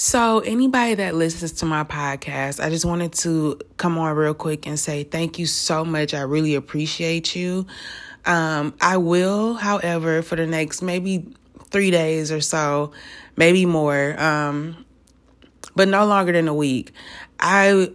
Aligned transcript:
So, 0.00 0.38
anybody 0.38 0.94
that 0.94 1.16
listens 1.16 1.50
to 1.54 1.66
my 1.66 1.82
podcast, 1.82 2.64
I 2.64 2.70
just 2.70 2.84
wanted 2.84 3.12
to 3.14 3.58
come 3.78 3.98
on 3.98 4.14
real 4.14 4.32
quick 4.32 4.64
and 4.64 4.78
say 4.78 5.02
thank 5.02 5.40
you 5.40 5.46
so 5.46 5.84
much. 5.84 6.14
I 6.14 6.20
really 6.20 6.54
appreciate 6.54 7.34
you. 7.34 7.66
Um, 8.24 8.74
I 8.80 8.98
will, 8.98 9.54
however, 9.54 10.22
for 10.22 10.36
the 10.36 10.46
next 10.46 10.82
maybe 10.82 11.26
three 11.72 11.90
days 11.90 12.30
or 12.30 12.40
so, 12.40 12.92
maybe 13.36 13.66
more, 13.66 14.14
um, 14.22 14.84
but 15.74 15.88
no 15.88 16.06
longer 16.06 16.30
than 16.30 16.46
a 16.46 16.54
week. 16.54 16.92
I 17.40 17.90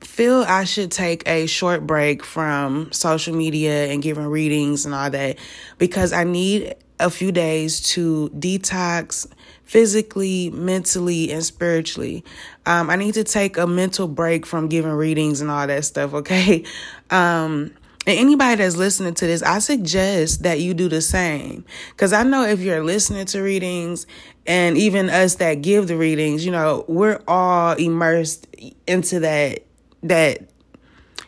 feel 0.00 0.46
I 0.48 0.64
should 0.64 0.90
take 0.90 1.28
a 1.28 1.44
short 1.44 1.86
break 1.86 2.24
from 2.24 2.90
social 2.90 3.36
media 3.36 3.92
and 3.92 4.02
giving 4.02 4.28
readings 4.28 4.86
and 4.86 4.94
all 4.94 5.10
that 5.10 5.36
because 5.76 6.14
I 6.14 6.24
need 6.24 6.74
a 7.02 7.10
few 7.10 7.32
days 7.32 7.80
to 7.92 8.30
detox 8.30 9.26
physically, 9.64 10.50
mentally, 10.50 11.32
and 11.32 11.44
spiritually. 11.44 12.24
Um, 12.66 12.90
I 12.90 12.96
need 12.96 13.14
to 13.14 13.24
take 13.24 13.56
a 13.56 13.66
mental 13.66 14.06
break 14.06 14.44
from 14.44 14.68
giving 14.68 14.92
readings 14.92 15.40
and 15.40 15.50
all 15.50 15.66
that 15.66 15.84
stuff, 15.84 16.14
okay? 16.14 16.64
Um, 17.10 17.74
and 18.06 18.18
anybody 18.18 18.56
that's 18.56 18.76
listening 18.76 19.12
to 19.12 19.26
this, 19.26 19.42
I 19.42 19.58
suggest 19.58 20.44
that 20.44 20.60
you 20.60 20.72
do 20.72 20.88
the 20.88 21.02
same. 21.02 21.66
Because 21.90 22.14
I 22.14 22.22
know 22.22 22.42
if 22.46 22.58
you're 22.60 22.82
listening 22.82 23.26
to 23.26 23.42
readings, 23.42 24.06
and 24.46 24.76
even 24.76 25.08
us 25.08 25.36
that 25.36 25.62
give 25.62 25.88
the 25.88 25.96
readings, 25.96 26.44
you 26.44 26.52
know, 26.52 26.84
we're 26.88 27.20
all 27.28 27.74
immersed 27.74 28.46
into 28.86 29.20
that 29.20 29.60
that 30.02 30.48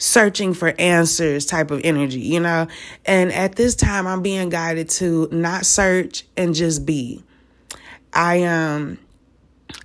searching 0.00 0.54
for 0.54 0.74
answers 0.78 1.44
type 1.44 1.70
of 1.70 1.82
energy, 1.84 2.20
you 2.20 2.40
know? 2.40 2.66
And 3.04 3.30
at 3.32 3.54
this 3.54 3.76
time 3.76 4.06
I'm 4.06 4.22
being 4.22 4.48
guided 4.48 4.88
to 4.90 5.28
not 5.30 5.66
search 5.66 6.24
and 6.36 6.54
just 6.54 6.84
be. 6.84 7.22
I 8.12 8.42
um 8.44 8.98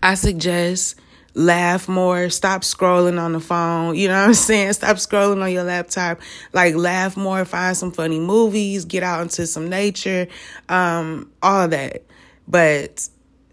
I 0.02 0.16
suggest 0.16 1.00
laugh 1.34 1.90
more, 1.90 2.30
stop 2.30 2.62
scrolling 2.62 3.22
on 3.22 3.34
the 3.34 3.42
phone, 3.42 3.96
you 3.96 4.08
know 4.08 4.22
what 4.22 4.28
I'm 4.30 4.34
saying? 4.34 4.74
Stop 4.74 4.96
scrolling 4.98 5.44
on 5.44 5.52
your 5.52 5.66
laptop. 5.66 6.22
Like 6.54 6.76
laugh 6.76 7.18
more, 7.18 7.44
find 7.44 7.76
some 7.76 7.92
funny 7.92 8.20
movies, 8.20 8.86
get 8.86 9.04
out 9.04 9.22
into 9.22 9.46
some 9.46 9.70
nature, 9.70 10.28
um 10.70 11.30
all 11.44 11.68
that. 11.68 12.04
But 12.48 13.10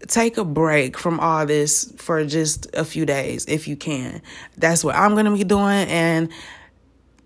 take 0.07 0.37
a 0.37 0.45
break 0.45 0.97
from 0.97 1.19
all 1.19 1.45
this 1.45 1.93
for 1.97 2.23
just 2.25 2.73
a 2.75 2.85
few 2.85 3.05
days 3.05 3.45
if 3.47 3.67
you 3.67 3.75
can. 3.75 4.21
That's 4.57 4.83
what 4.83 4.95
I'm 4.95 5.11
going 5.11 5.25
to 5.25 5.35
be 5.35 5.43
doing 5.43 5.87
and 5.89 6.31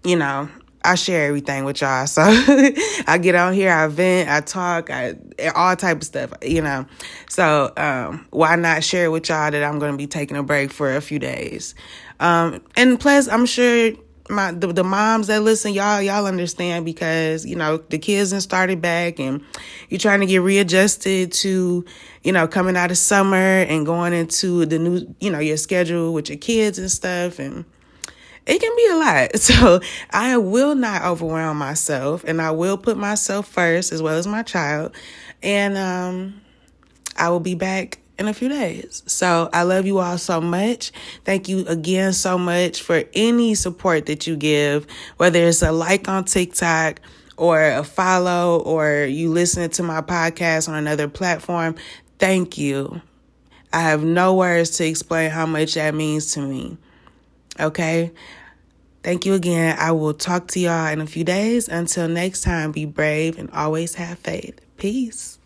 you 0.03 0.15
know, 0.15 0.49
I 0.83 0.95
share 0.95 1.27
everything 1.27 1.65
with 1.65 1.81
y'all. 1.81 2.07
So 2.07 2.21
I 3.07 3.19
get 3.21 3.35
on 3.35 3.53
here, 3.53 3.71
I 3.71 3.87
vent, 3.87 4.29
I 4.29 4.39
talk, 4.39 4.89
I 4.89 5.15
all 5.53 5.75
type 5.75 5.97
of 5.97 6.03
stuff, 6.03 6.31
you 6.41 6.61
know. 6.61 6.85
So 7.29 7.73
um, 7.75 8.25
why 8.29 8.55
not 8.55 8.83
share 8.83 9.11
with 9.11 9.27
y'all 9.27 9.51
that 9.51 9.63
I'm 9.63 9.79
going 9.79 9.91
to 9.91 9.97
be 9.97 10.07
taking 10.07 10.37
a 10.37 10.43
break 10.43 10.71
for 10.71 10.95
a 10.95 11.01
few 11.01 11.19
days. 11.19 11.75
Um, 12.19 12.61
and 12.77 12.99
plus, 12.99 13.27
I'm 13.27 13.45
sure 13.45 13.91
my 14.29 14.51
the, 14.51 14.73
the 14.73 14.83
moms 14.83 15.27
that 15.27 15.41
listen, 15.41 15.73
y'all 15.73 16.01
y'all 16.01 16.25
understand 16.25 16.85
because 16.85 17.45
you 17.45 17.55
know 17.55 17.77
the 17.77 17.97
kids 17.97 18.31
and 18.31 18.41
started 18.41 18.81
back, 18.81 19.19
and 19.19 19.43
you're 19.89 19.99
trying 19.99 20.19
to 20.19 20.25
get 20.25 20.41
readjusted 20.41 21.31
to 21.33 21.85
you 22.23 22.31
know 22.31 22.47
coming 22.47 22.75
out 22.77 22.91
of 22.91 22.97
summer 22.97 23.35
and 23.35 23.85
going 23.85 24.13
into 24.13 24.65
the 24.65 24.79
new 24.79 25.15
you 25.19 25.29
know 25.29 25.39
your 25.39 25.57
schedule 25.57 26.13
with 26.13 26.29
your 26.29 26.37
kids 26.37 26.77
and 26.79 26.91
stuff 26.91 27.39
and 27.39 27.65
it 28.47 28.61
can 28.61 28.75
be 28.75 28.87
a 28.87 28.95
lot. 28.95 29.35
So 29.37 29.79
I 30.11 30.37
will 30.37 30.75
not 30.75 31.03
overwhelm 31.03 31.57
myself 31.57 32.23
and 32.25 32.41
I 32.41 32.51
will 32.51 32.77
put 32.77 32.97
myself 32.97 33.47
first 33.47 33.91
as 33.91 34.01
well 34.01 34.15
as 34.15 34.25
my 34.25 34.43
child. 34.43 34.95
And 35.43 35.77
um, 35.77 36.41
I 37.17 37.29
will 37.29 37.39
be 37.39 37.55
back 37.55 37.99
in 38.19 38.27
a 38.27 38.33
few 38.33 38.49
days. 38.49 39.03
So 39.05 39.49
I 39.53 39.63
love 39.63 39.85
you 39.85 39.99
all 39.99 40.17
so 40.17 40.41
much. 40.41 40.91
Thank 41.23 41.47
you 41.47 41.65
again 41.67 42.13
so 42.13 42.37
much 42.37 42.81
for 42.81 43.03
any 43.13 43.55
support 43.55 44.05
that 44.07 44.27
you 44.27 44.35
give, 44.35 44.87
whether 45.17 45.39
it's 45.39 45.61
a 45.61 45.71
like 45.71 46.07
on 46.07 46.25
TikTok 46.25 47.01
or 47.37 47.63
a 47.63 47.83
follow 47.83 48.59
or 48.59 49.05
you 49.05 49.31
listening 49.31 49.69
to 49.69 49.83
my 49.83 50.01
podcast 50.01 50.67
on 50.67 50.75
another 50.75 51.07
platform. 51.07 51.75
Thank 52.19 52.57
you. 52.57 53.01
I 53.71 53.81
have 53.81 54.03
no 54.03 54.33
words 54.33 54.71
to 54.77 54.85
explain 54.85 55.29
how 55.29 55.45
much 55.45 55.75
that 55.75 55.93
means 55.93 56.33
to 56.33 56.41
me. 56.41 56.77
Okay. 57.59 58.11
Thank 59.03 59.25
you 59.25 59.35
again. 59.35 59.77
I 59.79 59.91
will 59.91 60.13
talk 60.13 60.47
to 60.49 60.59
y'all 60.59 60.87
in 60.87 60.99
a 60.99 61.07
few 61.07 61.23
days. 61.23 61.69
Until 61.69 62.07
next 62.07 62.41
time, 62.41 62.71
be 62.71 62.85
brave 62.85 63.37
and 63.37 63.49
always 63.51 63.95
have 63.95 64.19
faith. 64.19 64.59
Peace. 64.77 65.37